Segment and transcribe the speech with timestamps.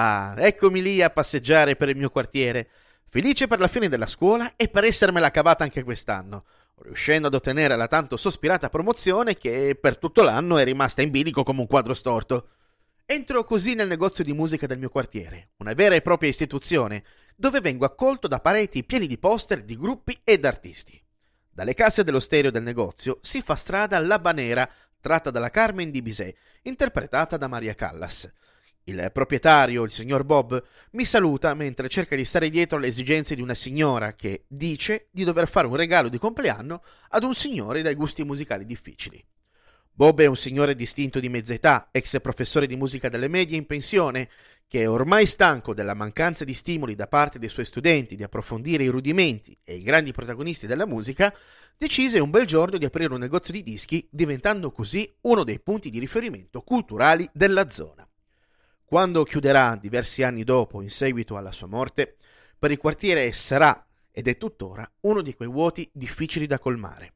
[0.00, 2.68] Ah, eccomi lì a passeggiare per il mio quartiere,
[3.08, 6.44] felice per la fine della scuola e per essermela cavata anche quest'anno,
[6.82, 11.42] riuscendo ad ottenere la tanto sospirata promozione che per tutto l'anno è rimasta in bilico
[11.42, 12.50] come un quadro storto.
[13.06, 17.02] Entro così nel negozio di musica del mio quartiere, una vera e propria istituzione,
[17.34, 21.02] dove vengo accolto da pareti pieni di poster di gruppi ed artisti.
[21.50, 24.70] Dalle casse dello stereo del negozio si fa strada alla Nera,
[25.00, 28.30] tratta dalla Carmen di Bizet, interpretata da Maria Callas.
[28.84, 33.42] Il proprietario, il signor Bob, mi saluta mentre cerca di stare dietro alle esigenze di
[33.42, 37.94] una signora che dice di dover fare un regalo di compleanno ad un signore dai
[37.94, 39.22] gusti musicali difficili.
[39.92, 43.66] Bob è un signore distinto di mezza età, ex professore di musica delle medie in
[43.66, 44.30] pensione,
[44.68, 48.88] che ormai stanco della mancanza di stimoli da parte dei suoi studenti di approfondire i
[48.88, 51.34] rudimenti e i grandi protagonisti della musica,
[51.76, 55.90] decise un bel giorno di aprire un negozio di dischi, diventando così uno dei punti
[55.90, 58.07] di riferimento culturali della zona.
[58.88, 62.16] Quando chiuderà diversi anni dopo, in seguito alla sua morte,
[62.58, 67.12] per il quartiere sarà, ed è tuttora, uno di quei vuoti difficili da colmare.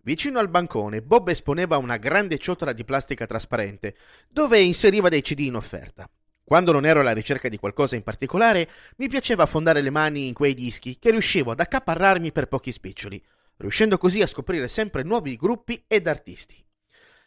[0.00, 3.96] Vicino al bancone, Bob esponeva una grande ciotola di plastica trasparente,
[4.30, 6.08] dove inseriva dei CD in offerta.
[6.42, 10.32] Quando non ero alla ricerca di qualcosa in particolare, mi piaceva affondare le mani in
[10.32, 13.22] quei dischi che riuscivo ad accaparrarmi per pochi spiccioli,
[13.58, 16.64] riuscendo così a scoprire sempre nuovi gruppi ed artisti.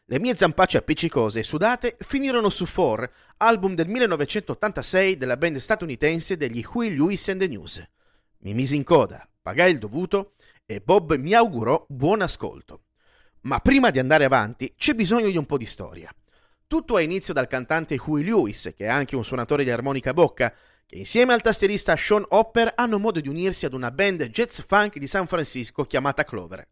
[0.10, 6.38] Le mie zampacce appiccicose e sudate finirono su Four, album del 1986 della band statunitense
[6.38, 7.86] degli Huey Lewis and the News.
[8.38, 10.36] Mi misi in coda, pagai il dovuto
[10.66, 12.84] e Bob mi augurò buon ascolto.
[13.42, 16.10] Ma prima di andare avanti c'è bisogno di un po' di storia.
[16.68, 20.54] Tutto ha inizio dal cantante Huey Lewis, che è anche un suonatore di armonica bocca,
[20.86, 25.00] che insieme al tastierista Sean Hopper hanno modo di unirsi ad una band jazz funk
[25.00, 26.66] di San Francisco chiamata Clover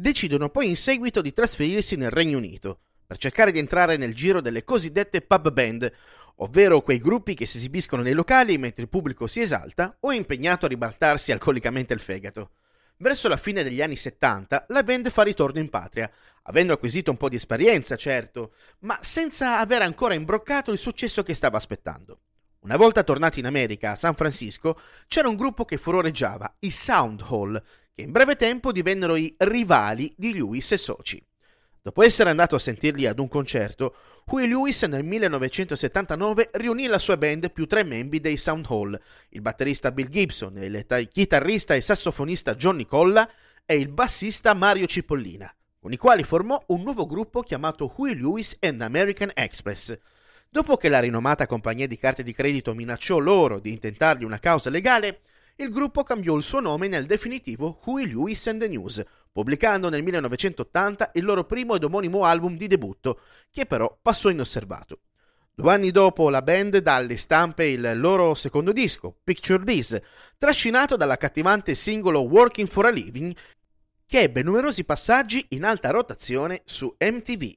[0.00, 4.40] decidono poi in seguito di trasferirsi nel Regno Unito per cercare di entrare nel giro
[4.40, 5.92] delle cosiddette pub band,
[6.36, 10.14] ovvero quei gruppi che si esibiscono nei locali mentre il pubblico si esalta o è
[10.14, 12.50] impegnato a ribaltarsi alcolicamente il fegato.
[12.98, 16.08] Verso la fine degli anni 70 la band fa ritorno in patria,
[16.42, 21.34] avendo acquisito un po' di esperienza, certo, ma senza aver ancora imbroccato il successo che
[21.34, 22.20] stava aspettando.
[22.60, 24.78] Una volta tornati in America, a San Francisco,
[25.08, 27.60] c'era un gruppo che furoreggiava, i Sound Hall,
[27.98, 31.20] che in breve tempo divennero i rivali di Lewis e soci.
[31.82, 37.16] Dopo essere andato a sentirli ad un concerto, Huey Lewis nel 1979 riunì la sua
[37.16, 39.00] band più tre membri dei Sound Hall,
[39.30, 43.28] il batterista Bill Gibson, il chitarrista e sassofonista Johnny Colla
[43.66, 48.58] e il bassista Mario Cipollina, con i quali formò un nuovo gruppo chiamato Huey Lewis
[48.60, 49.98] and American Express.
[50.48, 54.70] Dopo che la rinomata compagnia di carte di credito minacciò loro di intentargli una causa
[54.70, 55.22] legale,
[55.60, 59.02] il gruppo cambiò il suo nome nel definitivo Huey Lewis and the News,
[59.32, 63.20] pubblicando nel 1980 il loro primo ed omonimo album di debutto,
[63.50, 65.00] che però passò inosservato.
[65.52, 70.00] Due anni dopo la band dà alle stampe il loro secondo disco, Picture This,
[70.36, 73.34] trascinato dall'accattivante singolo Working for a Living,
[74.06, 77.52] che ebbe numerosi passaggi in alta rotazione su MTV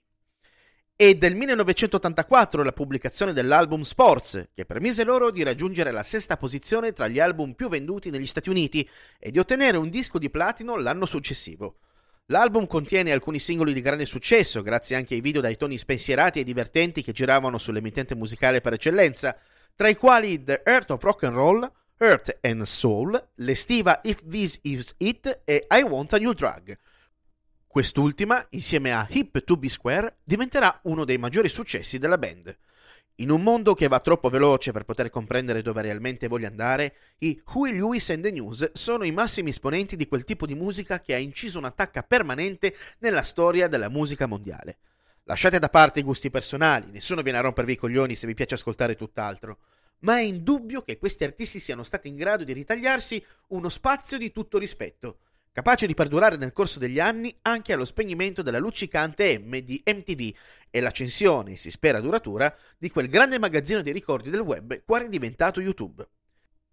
[1.01, 6.93] e del 1984 la pubblicazione dell'album Sports, che permise loro di raggiungere la sesta posizione
[6.93, 10.77] tra gli album più venduti negli Stati Uniti e di ottenere un disco di platino
[10.77, 11.77] l'anno successivo.
[12.27, 16.43] L'album contiene alcuni singoli di grande successo, grazie anche ai video dai toni spensierati e
[16.43, 19.35] divertenti che giravano sull'emittente musicale per eccellenza,
[19.73, 24.59] tra i quali The Earth of Rock and Roll, Earth and Soul, l'estiva If This
[24.61, 26.77] Is It e I Want a New Drug.
[27.71, 32.53] Quest'ultima, insieme a Hip to Be Square, diventerà uno dei maggiori successi della band.
[33.15, 37.41] In un mondo che va troppo veloce per poter comprendere dove realmente voglia andare, i
[37.53, 41.13] Huey Lewis and the News sono i massimi esponenti di quel tipo di musica che
[41.13, 44.79] ha inciso un'attacca permanente nella storia della musica mondiale.
[45.23, 48.55] Lasciate da parte i gusti personali, nessuno viene a rompervi i coglioni se vi piace
[48.55, 49.59] ascoltare tutt'altro,
[49.99, 54.33] ma è indubbio che questi artisti siano stati in grado di ritagliarsi uno spazio di
[54.33, 55.19] tutto rispetto
[55.51, 60.33] capace di perdurare nel corso degli anni anche allo spegnimento della luccicante M di MTV
[60.69, 65.09] e l'accensione, si spera duratura, di quel grande magazzino di ricordi del web quale è
[65.09, 66.07] diventato YouTube.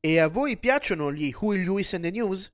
[0.00, 2.52] E a voi piacciono gli Huey Lewis and the News?